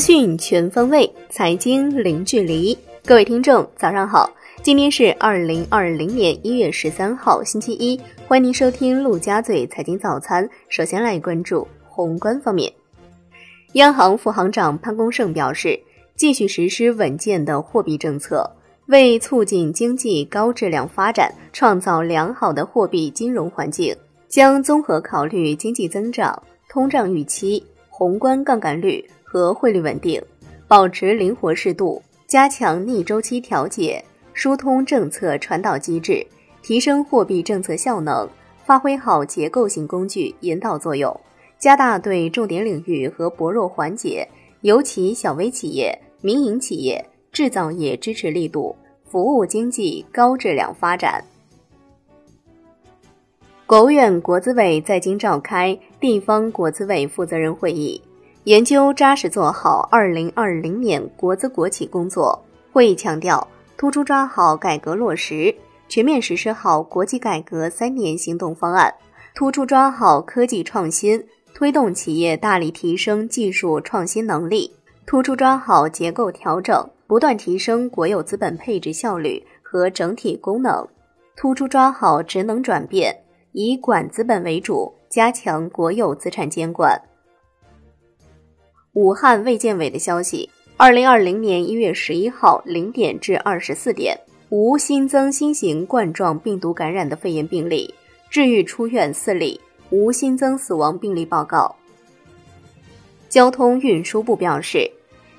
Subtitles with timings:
[0.00, 2.76] 讯全方位，财经零距离。
[3.04, 4.30] 各位听众，早上好！
[4.62, 8.00] 今天是二零二零年一月十三号，星期一。
[8.26, 10.48] 欢迎您收听陆家嘴财经早餐。
[10.70, 12.72] 首先来关注宏观方面，
[13.74, 15.78] 央行副行长潘功胜表示，
[16.16, 18.50] 继续实施稳健的货币政策，
[18.86, 23.94] 为促进经济高质量发展创造良好的货币金融环境，
[24.28, 29.04] 将综合考虑经济增长、通胀预期、宏观杠杆率。
[29.30, 30.20] 和汇率稳定，
[30.66, 36.26] 保持灵活适度，加强逆周期调节，疏通政策传导机制，
[36.62, 38.28] 提升货币政策效能，
[38.64, 41.18] 发挥好结构性工具引导作用，
[41.60, 44.26] 加大对重点领域和薄弱环节，
[44.62, 48.74] 尤其小微企业、民营企业、制造业支持力度，
[49.08, 51.24] 服务经济高质量发展。
[53.64, 58.02] 国务院国资委在京召开地方国资委负责人会议。
[58.50, 62.36] 研究扎实做好二零二零年国资国企工作。
[62.72, 65.54] 会议强调，突出抓好改革落实，
[65.88, 68.92] 全面实施好国企改革三年行动方案，
[69.36, 74.74] 突出抓好科技创新，推动企业大力提升技术创新能力，
[75.06, 80.84] 突出抓好结构调整，不断提升国有资本配置效率和整体功能，
[81.36, 83.16] 突出抓好职能转变，
[83.52, 87.00] 以管资本为主，加强国有资产监管。
[88.94, 97.94] 武汉卫健委的消息：二零二零年一月十一号零点至二十四点，无新增新型冠状病毒感染的肺炎病例，
[98.28, 101.76] 治愈出院四例，无新增死亡病例报告。
[103.28, 104.90] 交通运输部表示，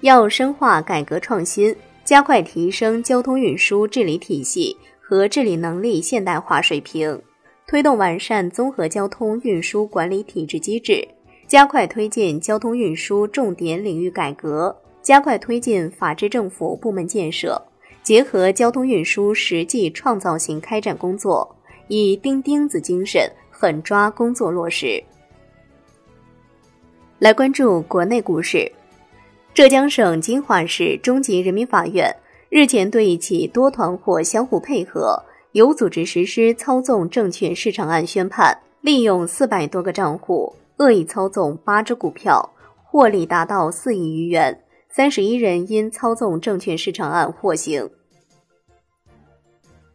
[0.00, 7.20] 要深化改革创新，加快提升交通运输治理体系和治理能力现代化水平，
[7.66, 11.06] 推动完善综合交通运输管理体制机制。
[11.54, 17.62] 加快推进交通运输重点领域改革，加快推进法治政府部门建设，
[18.02, 21.48] 结合交通运输实际创造性开展工作，
[21.86, 25.00] 以钉钉子精神狠抓工作落实。
[27.20, 28.68] 来关注国内股市，
[29.54, 32.12] 浙江省金华市中级人民法院
[32.48, 35.22] 日前对一起多团伙相互配合、
[35.52, 40.52] 有组织实施操纵证券市场案宣判，利用四百多个账户。
[40.78, 42.52] 恶意操纵八只股票，
[42.82, 47.88] 获利达到四亿余元，三十一人因操纵证券市场案获刑。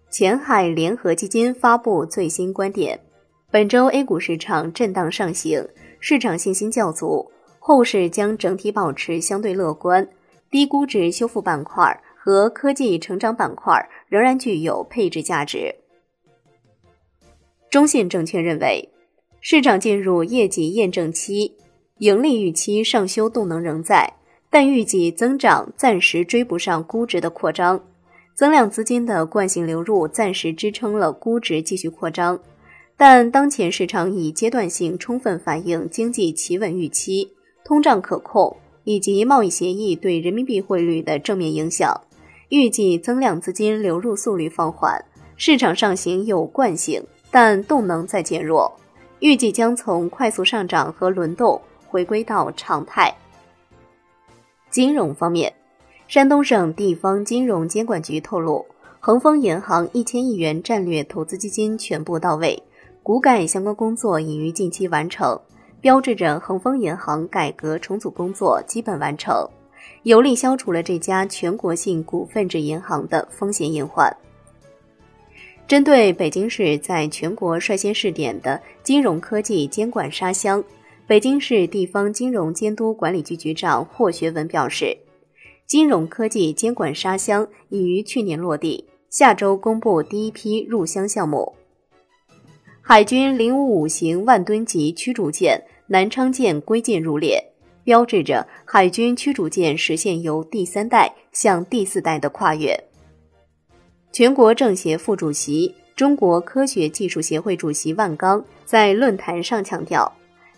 [0.10, 3.00] 前海联合基金发布最新观点：
[3.52, 5.68] 本周 A 股市场震荡上行，
[6.00, 7.30] 市场信心较足，
[7.60, 10.08] 后市将整体保持相对乐观。
[10.50, 15.76] 低估值修复板块和科技成长板块仍然具有配置价值。
[17.70, 18.90] 中信证券认为。
[19.42, 21.54] 市场进入业绩验证期，
[22.00, 24.16] 盈利预期上修动能仍在，
[24.50, 27.82] 但预计增长暂时追不上估值的扩张，
[28.36, 32.40] 增量资金的惯性流入暂时支撑了估值继续扩张。
[32.98, 37.32] 但当前市场已阶段性充分反映经济企稳预期、
[37.64, 42.02] 通胀可控以及贸易协议对人民币汇率的正面影响，
[42.50, 45.02] 预计增量资金流入速率放缓，
[45.38, 47.02] 市场上行有惯性，
[47.32, 48.70] 但动能在减弱。
[49.20, 53.14] 预计将从快速上涨和轮动回归到常态。
[54.70, 55.54] 金融方面，
[56.08, 58.66] 山东省地方金融监管局透露，
[59.00, 62.62] 恒丰银行一千亿元战略投资基金全部到位，
[63.02, 65.40] 股改相关工作已于近期完成，
[65.82, 69.48] 标志着恒丰银行改革重组工作基本完成，
[70.04, 74.16] 有力消除了这家全国性股份制银行的风险隐患。
[75.70, 80.64] 针对北京市在全国率先试点的金融科技监管沙箱，
[81.06, 84.98] 北京市地方金融监督管理局局长霍学文表示，
[85.68, 91.54] 金融科技监管沙箱已于去年落地，下周公布第一批入箱项目。
[92.82, 97.40] 海军零五五型万吨级驱逐舰南昌舰归舰入列，
[97.84, 102.76] 标志着海军驱逐舰实现由第三代向第四代的跨越。
[104.12, 110.12] 全国政协副主席、中国科学技术协会主席万钢在论坛上强调，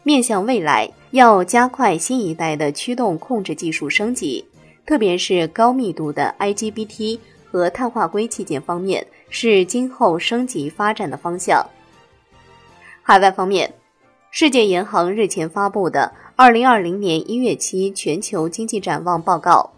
[0.04, 4.44] 面向未来，要加快新一代的驱动控制技术升级，
[4.86, 7.20] 特别是高密度的 IGBT
[7.52, 11.64] 和碳化硅器件方面，是今后升级发展的方向。
[13.04, 13.72] 海外方面，
[14.32, 19.70] 世界银行日前发布的二零二零年一月期全球经济展望报告。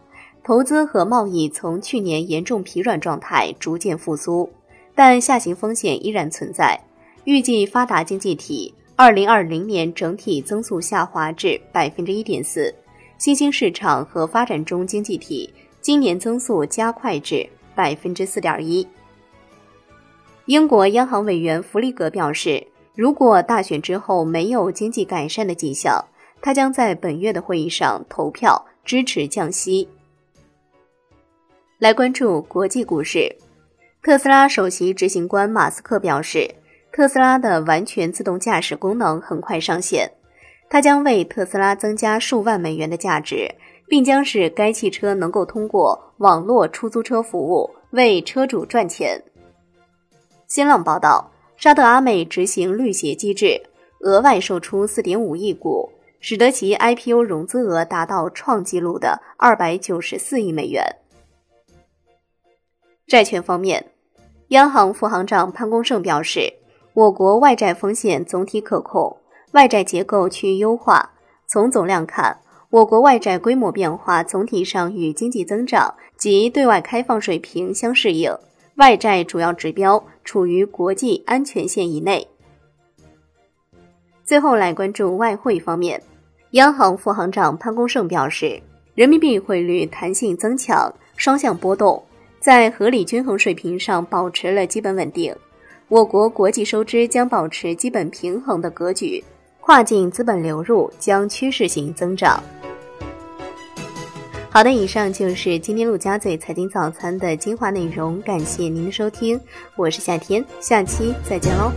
[0.44, 4.52] 投资和贸易从去年严重疲软状态逐渐复苏，
[4.94, 6.78] 但下行风险依然存在。
[7.24, 12.76] 预计发达经济体二零二零年整体增速下滑至百分之一点四，
[13.18, 15.50] 新兴市场和发展中经济体
[15.80, 18.86] 今年增速加快至百分之四点一。
[20.48, 26.04] 英国央行委员弗里格表示，如果大选之后没有经济改善的迹象，
[26.42, 29.88] 他将在本月的会议上投票支持降息。
[31.84, 33.36] 来关注国际股市，
[34.02, 36.50] 特斯拉首席执行官马斯克表示，
[36.94, 40.10] 特斯拉的完全自动驾驶功能很快上线，
[40.70, 43.54] 它将为特斯拉增加数万美元的价值，
[43.86, 49.22] 并将使该汽车能够通过网络出租车服务为车主赚钱。
[50.48, 53.62] 新浪报道，沙特阿美执行绿鞋机制，
[54.00, 55.92] 额外售出4.5亿股，
[56.22, 60.82] 使得其 IPO 融资额达到创纪录的294亿美元。
[63.14, 63.92] 债券方面，
[64.48, 66.52] 央行副行长潘功胜表示，
[66.96, 69.16] 我国外债风险总体可控，
[69.52, 71.12] 外债结构趋于优化。
[71.46, 72.36] 从总量看，
[72.72, 78.36] 我国外债规模变化总体上与经济增长及对外开放水平相适应。
[78.78, 82.28] 外债主要指标处于国际安全线以内。
[84.24, 86.02] 最后来关注外汇方面，
[86.54, 88.60] 央行副行长潘功胜表示，
[88.96, 92.04] 人民币汇率弹性增强，双向波动
[92.44, 95.34] 在合理均衡水平上保持了基本稳定。
[95.88, 99.24] 我国国际收支将保持基本平衡的格局，
[99.62, 102.44] 跨境资本流入将趋势性增长。
[104.50, 109.40] 好的，以上就是今天陆家嘴财经早餐的精华内容，感谢您的收听，
[109.78, 111.72] 我是夏天，下期再见喽。